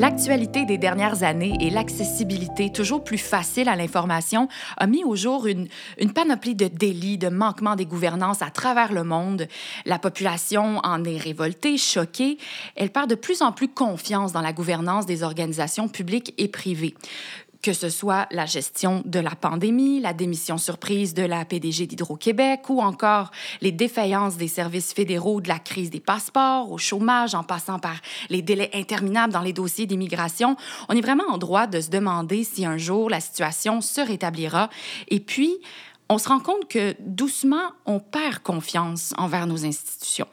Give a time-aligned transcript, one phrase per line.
[0.00, 5.46] L'actualité des dernières années et l'accessibilité toujours plus facile à l'information a mis au jour
[5.46, 5.68] une,
[6.14, 9.46] panoplie de délits, de manquements des gouvernances à travers le monde.
[9.84, 12.38] La population en est révoltée, choquée.
[12.76, 16.94] Elle perd de plus en plus confiance dans la gouvernance des organisations publiques et privées
[17.62, 22.68] que ce soit la gestion de la pandémie, la démission surprise de la PDG d'Hydro-Québec
[22.70, 27.42] ou encore les défaillances des services fédéraux de la crise des passeports au chômage en
[27.42, 27.96] passant par
[28.28, 30.56] les délais interminables dans les dossiers d'immigration,
[30.88, 34.70] on est vraiment en droit de se demander si un jour la situation se rétablira.
[35.08, 35.58] Et puis,
[36.08, 40.26] on se rend compte que doucement, on perd confiance envers nos institutions.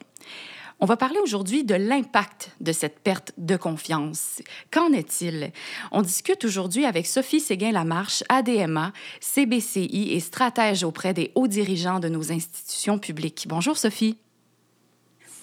[0.80, 4.40] On va parler aujourd'hui de l'impact de cette perte de confiance.
[4.70, 5.50] Qu'en est-il?
[5.90, 12.08] On discute aujourd'hui avec Sophie Séguin-Lamarche, ADMA, CBCI et stratège auprès des hauts dirigeants de
[12.08, 13.46] nos institutions publiques.
[13.48, 14.18] Bonjour Sophie.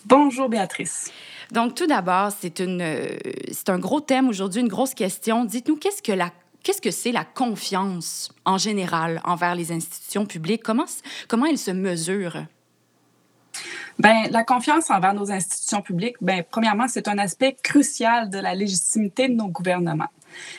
[0.06, 1.12] Bonjour Béatrice.
[1.52, 2.58] Donc tout d'abord, c'est
[3.52, 5.44] c'est un gros thème aujourd'hui, une grosse question.
[5.44, 6.32] Dites-nous qu'est-ce que la
[6.64, 10.64] Qu'est-ce que c'est la confiance en général envers les institutions publiques?
[10.64, 10.86] Comment,
[11.28, 12.48] comment elle se mesure?
[13.98, 18.54] Ben, la confiance envers nos institutions publiques, ben, premièrement, c'est un aspect crucial de la
[18.54, 20.10] légitimité de nos gouvernements.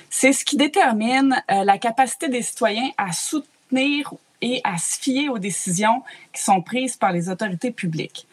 [0.08, 5.28] C'est ce qui détermine euh, la capacité des citoyens à soutenir et à se fier
[5.28, 8.26] aux décisions qui sont prises par les autorités publiques.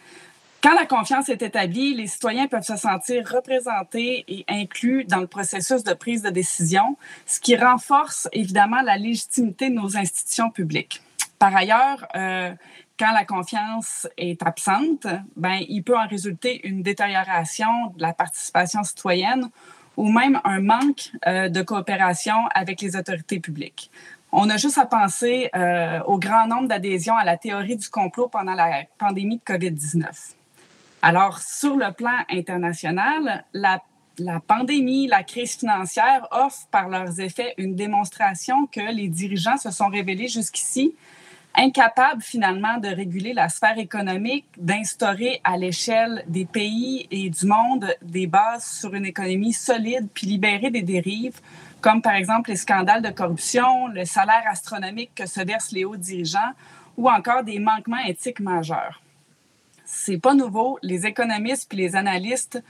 [0.61, 5.27] Quand la confiance est établie, les citoyens peuvent se sentir représentés et inclus dans le
[5.27, 6.95] processus de prise de décision,
[7.25, 11.01] ce qui renforce évidemment la légitimité de nos institutions publiques.
[11.37, 12.53] Par ailleurs, euh,
[13.03, 18.81] quand la confiance est absente, ben, il peut en résulter une détérioration de la participation
[18.83, 19.49] citoyenne
[19.97, 23.91] ou même un manque euh, de coopération avec les autorités publiques.
[24.31, 28.29] On a juste à penser euh, au grand nombre d'adhésions à la théorie du complot
[28.29, 30.05] pendant la pandémie de COVID-19.
[31.01, 33.83] Alors, sur le plan international, la,
[34.17, 39.71] la pandémie, la crise financière offrent par leurs effets une démonstration que les dirigeants se
[39.71, 40.95] sont révélés jusqu'ici
[41.55, 47.93] incapable finalement de réguler la sphère économique, d'instaurer à l'échelle des pays et du monde
[48.01, 51.39] des bases sur une économie solide puis libérer des dérives,
[51.81, 55.97] comme par exemple les scandales de corruption, le salaire astronomique que se versent les hauts
[55.97, 56.53] dirigeants
[56.97, 59.01] ou encore des manquements éthiques majeurs.
[59.85, 60.79] C'est pas nouveau.
[60.81, 62.63] Les économistes puis les analystes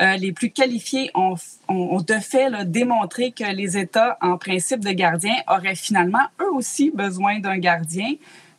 [0.00, 1.36] euh, les plus qualifiés ont,
[1.68, 7.40] de fait démontré que les États, en principe de gardien, auraient finalement eux aussi besoin
[7.40, 8.14] d'un gardien,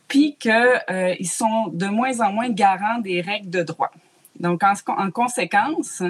[0.06, 0.52] puis qu'ils
[0.90, 3.90] euh, sont de moins en moins garants des règles de droit.
[4.38, 6.02] Donc, en, en, conséquence,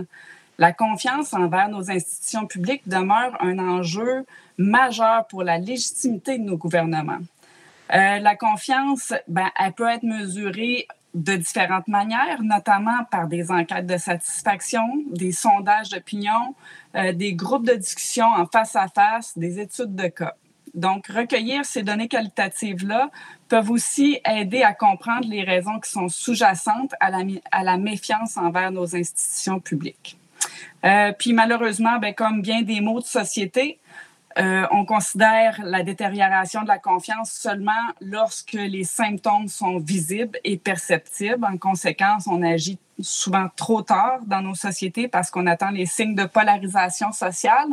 [0.59, 4.25] la confiance envers nos institutions publiques demeure un enjeu
[4.59, 7.19] majeur pour la légitimité de nos gouvernements.
[7.93, 13.87] Euh, la confiance, ben, elle peut être mesurée de différentes manières, notamment par des enquêtes
[13.87, 16.55] de satisfaction, des sondages d'opinion,
[16.95, 20.35] euh, des groupes de discussion en face à face, des études de cas.
[20.75, 23.11] Donc, recueillir ces données qualitatives-là
[23.49, 28.95] peuvent aussi aider à comprendre les raisons qui sont sous-jacentes à la, méfiance envers nos
[28.95, 30.17] institutions publiques.
[30.85, 33.81] Euh, puis malheureusement, ben, comme bien des mots de société,
[34.41, 40.57] euh, on considère la détérioration de la confiance seulement lorsque les symptômes sont visibles et
[40.57, 41.45] perceptibles.
[41.45, 46.15] En conséquence, on agit souvent trop tard dans nos sociétés parce qu'on attend les signes
[46.15, 47.69] de polarisation sociale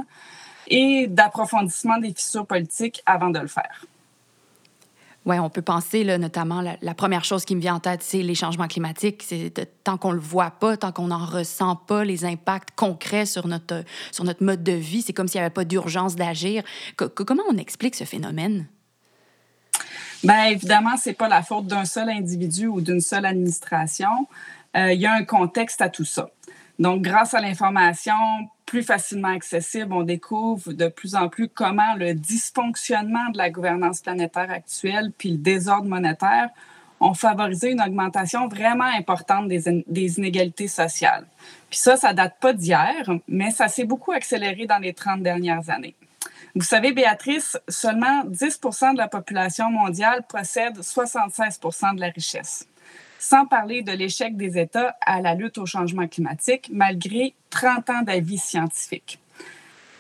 [0.68, 3.86] et d'approfondissement des fissures politiques avant de le faire.
[5.28, 8.22] Oui, on peut penser là, notamment, la, première chose qui me vient en tête, c'est
[8.22, 9.24] les changements climatiques.
[9.28, 9.52] C'est
[9.84, 13.84] tant qu'on le voit pas, tant qu'on n'en ressent pas les impacts concrets sur notre,
[14.14, 16.64] sur notre mode de vie, c'est comme s'il n'y avait pas d'urgence d'agir.
[16.96, 18.68] comment on explique ce phénomène?
[20.24, 24.30] Bien, évidemment, ce n'est pas la faute d'un seul individu ou d'une seule administration.
[24.78, 26.30] Euh, il y a un contexte à tout ça.
[26.80, 28.14] Donc, grâce à l'information
[28.68, 34.02] plus facilement accessible, on découvre de plus en plus comment le dysfonctionnement de la gouvernance
[34.02, 36.50] planétaire actuelle puis le désordre monétaire
[37.00, 41.26] ont favorisé une augmentation vraiment importante des, inégalités sociales.
[41.70, 45.70] Puis ça, ça date pas d'hier, mais ça s'est beaucoup accéléré dans les 30 dernières
[45.70, 45.96] années.
[46.54, 52.68] Vous savez, Béatrice, seulement 10% de la population mondiale possède 76% de la richesse
[53.20, 58.02] sans parler de l'échec des États à la lutte au changement climatique, malgré 30 ans
[58.02, 59.20] d'avis scientifiques.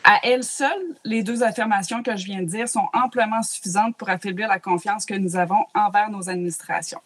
[0.04, 4.10] À elles seules, les deux affirmations que je viens de dire sont amplement suffisantes pour
[4.10, 7.02] affaiblir la confiance que nous avons envers nos administrations.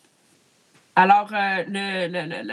[0.96, 1.64] Alors, euh,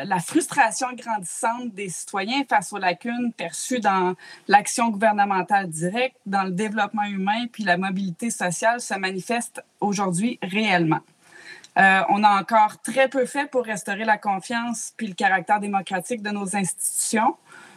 [0.05, 4.15] la frustration grandissante des citoyens face aux lacunes perçues dans
[4.47, 11.01] l'action gouvernementale directe, dans le développement humain, puis la mobilité sociale se manifeste aujourd'hui réellement.
[11.79, 16.23] Euh, on a encore très peu fait pour restaurer la confiance puis le caractère démocratique
[16.23, 17.37] de nos institutions,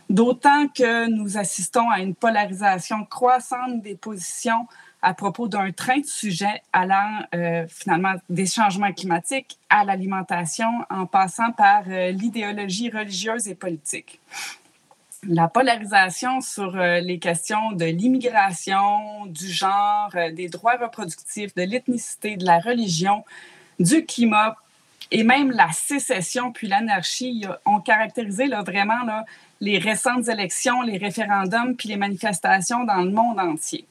[0.09, 4.67] d'autant que nous assistons à une polarisation croissante des positions
[5.03, 11.05] à propos d'un train de sujets allant euh, finalement des changements climatiques à l'alimentation en
[11.05, 14.19] passant par euh, l'idéologie religieuse et politique.
[15.27, 22.45] La polarisation sur les questions de l'immigration, du genre, des droits reproductifs, de l'ethnicité, de
[22.45, 23.23] la religion,
[23.81, 24.55] du climat
[25.11, 29.25] et même la sécession puis l'anarchie ont caractérisé là, vraiment là,
[29.59, 33.85] les récentes élections, les référendums puis les manifestations dans le monde entier.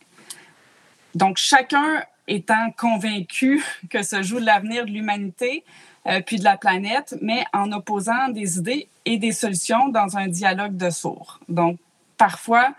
[1.15, 5.65] Donc, chacun étant convaincu que se joue l'avenir de l'humanité,
[6.07, 10.29] euh, puis de la planète, mais en opposant des idées et des solutions dans un
[10.29, 11.41] dialogue de sourds.
[11.49, 11.79] Donc,
[12.17, 12.75] parfois,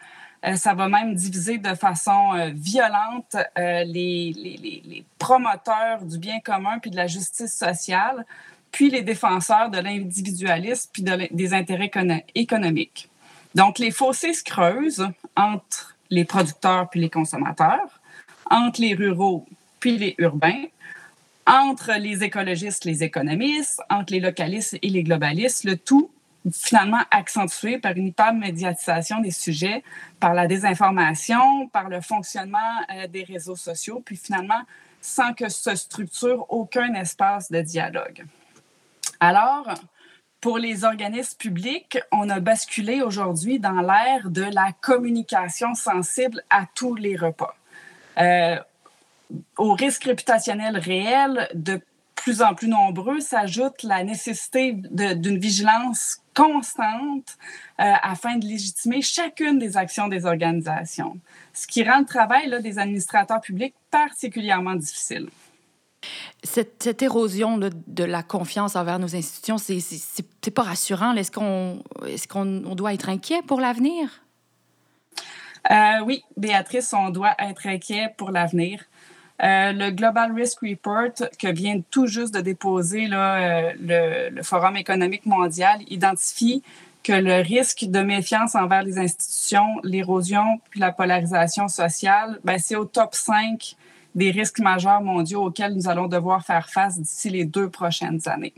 [0.45, 6.79] euh, ça va même diviser de façon euh, violente les, les, promoteurs du bien commun
[6.79, 8.25] puis de la justice sociale,
[8.71, 11.91] puis les défenseurs de l'individualisme puis des intérêts
[12.33, 13.09] économiques.
[13.53, 18.01] Donc, les fossés se creusent entre les producteurs puis les consommateurs
[18.51, 19.47] entre les ruraux
[19.79, 20.65] puis les urbains,
[21.47, 26.11] entre les écologistes, les économistes, entre les localistes et les globalistes, le tout
[26.51, 29.83] finalement accentué par une hypermédiatisation des sujets,
[30.19, 32.57] par la désinformation, par le fonctionnement
[32.89, 34.61] euh, des réseaux sociaux, puis finalement
[35.01, 38.23] sans que se structure aucun espace de dialogue.
[39.19, 39.67] Alors,
[40.39, 46.65] pour les organismes publics, on a basculé aujourd'hui dans l'ère de la communication sensible à
[46.73, 47.55] tous les repas.
[48.17, 48.57] Euh,
[49.57, 51.79] au risque réputationnel réel de
[52.23, 57.37] plus en plus nombreux s'ajoute la nécessité d'une vigilance constante
[57.79, 61.17] euh, afin de légitimer chacune des actions des organisations,
[61.53, 65.29] ce qui rend le travail là, des administrateurs publics particulièrement difficile.
[66.43, 71.13] Cette, cette érosion de la confiance envers nos institutions, c'est pas rassurant.
[71.13, 74.23] Est-ce qu'on est qu'on doit être inquiet pour l'avenir?
[75.69, 78.83] Euh, oui, Béatrice, on doit être inquiet pour l'avenir.
[79.43, 84.77] Euh, le Global Risk Report que vient tout juste de déposer euh, le, le, Forum
[84.77, 86.61] économique mondial identifie
[87.03, 92.75] que le risque de méfiance envers les institutions, l'érosion puis la polarisation sociale, ben, c'est
[92.75, 93.75] au top 5
[94.13, 98.53] des risques majeurs mondiaux auxquels nous allons devoir faire face d'ici les deux prochaines années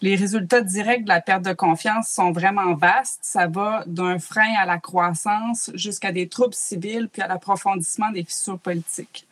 [0.00, 3.20] les résultats directs de la perte de confiance sont vraiment vastes.
[3.22, 8.24] Ça va d'un frein à la croissance jusqu'à des troubles civils puis à l'approfondissement des
[8.24, 9.27] fissures politiques.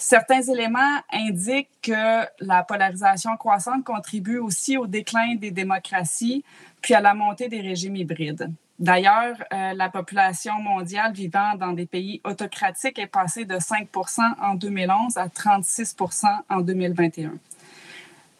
[0.00, 6.42] Certains éléments indiquent que la polarisation croissante contribue aussi au déclin des démocraties
[6.80, 8.50] puis à la montée des régimes hybrides.
[8.78, 14.54] D'ailleurs, euh, la population mondiale vivant dans des pays autocratiques est passée de 5% en
[14.54, 17.32] 2011 à 36% en 2021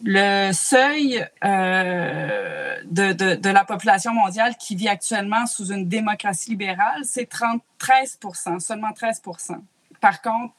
[0.03, 6.49] le seuil euh, de, de, de, la population mondiale qui vit actuellement sous une démocratie
[6.49, 8.19] libérale, c'est 13
[8.61, 9.59] seulement 13%
[10.01, 10.55] Par contre,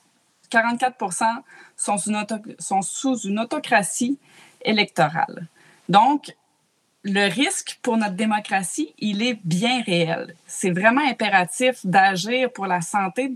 [0.51, 0.95] 44
[1.75, 2.25] sont sous, une
[2.59, 4.19] sont sous une autocratie
[4.63, 5.47] électorale.
[5.89, 6.35] Donc,
[7.03, 10.35] le risque pour notre démocratie, il est bien réel.
[10.45, 13.33] C'est vraiment impératif d'agir pour la santé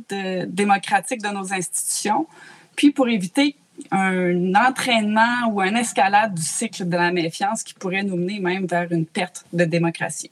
[0.47, 2.27] démocratique de nos institutions,
[2.75, 3.55] puis pour éviter
[3.91, 8.67] un entraînement ou un escalade du cycle de la méfiance qui pourrait nous mener même
[8.67, 10.31] vers une perte de démocratie.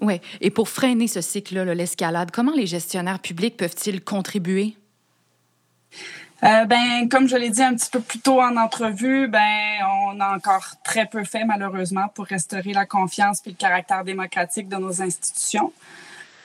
[0.00, 4.74] Oui, et pour freiner ce cycle-là, l'escalade, comment les gestionnaires publics peuvent-ils contribuer?
[6.42, 10.20] Euh, ben, comme je l'ai dit un petit peu plus tôt en entrevue, ben, on
[10.20, 14.76] a encore très peu fait malheureusement pour restaurer la confiance et le caractère démocratique de
[14.76, 15.72] nos institutions.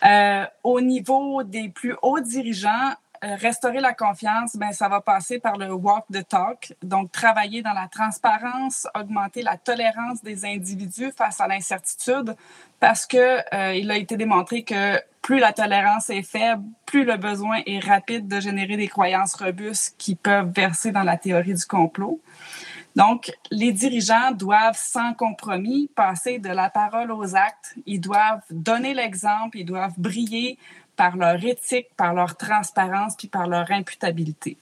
[0.06, 2.92] Euh, au niveau des plus hauts dirigeants,
[3.24, 7.62] euh, restaurer la confiance, ben, ça va passer par le walk the talk, donc travailler
[7.62, 12.36] dans la transparence, augmenter la tolérance des individus face à l'incertitude,
[12.82, 13.40] parce que
[13.78, 18.28] il a été démontré que plus la tolérance est faible, plus le besoin est rapide
[18.28, 22.22] de générer des croyances robustes qui peuvent verser dans la théorie du complot.
[22.96, 27.74] Donc, les dirigeants doivent sans compromis passer de la parole aux actes.
[27.88, 30.60] Ils doivent donner l'exemple, ils doivent briller
[30.96, 34.58] par leur éthique, par leur transparence, puis par leur imputabilité.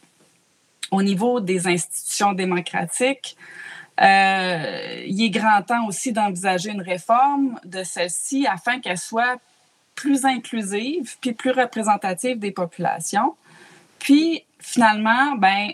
[0.92, 3.36] Au niveau des institutions démocratiques,
[4.00, 9.42] euh, il est grand temps aussi d'envisager une réforme de celle-ci afin qu'elle soit
[9.96, 13.36] plus inclusive puis plus représentative des populations.
[14.00, 15.72] Puis finalement, ben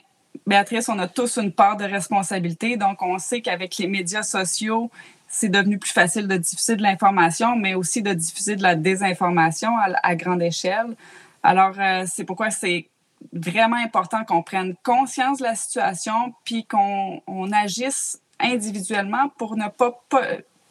[0.50, 2.76] Béatrice, on a tous une part de responsabilité.
[2.76, 4.90] Donc, on sait qu'avec les médias sociaux,
[5.28, 9.70] c'est devenu plus facile de diffuser de l'information, mais aussi de diffuser de la désinformation
[9.78, 10.96] à, grande échelle.
[11.44, 12.90] Alors, euh, c'est pourquoi c'est
[13.32, 19.92] vraiment important qu'on prenne conscience de la situation, puis qu'on agisse individuellement pour ne pas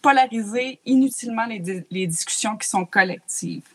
[0.03, 3.67] polariser inutilement les, discussions qui sont collectives.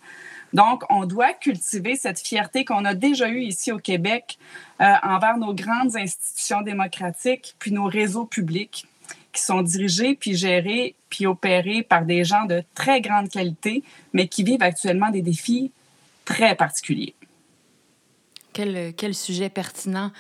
[0.54, 4.38] Donc, on doit cultiver cette fierté qu'on a déjà eue ici au Québec
[4.82, 8.86] euh, envers nos grandes institutions démocratiques, puis nos réseaux publics
[9.32, 14.28] qui sont dirigés, puis gérés, puis opérés par des gens de très grande qualité, mais
[14.28, 15.72] qui vivent actuellement des défis
[16.24, 17.16] très particuliers.
[18.54, 20.12] Quel sujet pertinent.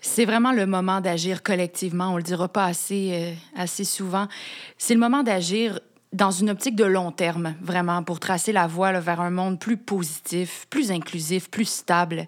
[0.00, 2.12] C'est vraiment le moment d'agir collectivement.
[2.12, 4.28] On le dira pas assez, euh, assez souvent.
[4.76, 5.80] C'est le moment d'agir
[6.12, 9.76] dans une optique de long terme, vraiment, pour tracer la voie vers un monde plus
[9.76, 12.26] positif, plus inclusif, plus stable.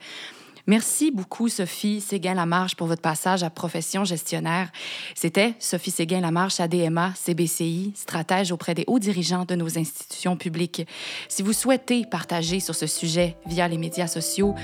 [0.70, 4.70] Merci beaucoup, Sophie Séguin-Lamarche, pour votre passage à Profession gestionnaire.
[5.16, 10.86] C'était Sophie Séguin-Lamarche, ADMA, CBCI, stratège auprès des hauts dirigeants de nos institutions publiques.
[11.28, 14.54] Si vous souhaitez partager sur ce sujet via les médias sociaux,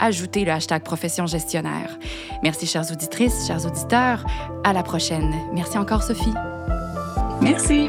[0.00, 1.98] ajoutez le hashtag Profession gestionnaire.
[2.42, 4.26] Merci, chères auditrices, chers auditeurs.
[4.64, 5.34] À la prochaine.
[5.54, 6.34] Merci encore, Sophie.
[7.40, 7.88] Merci.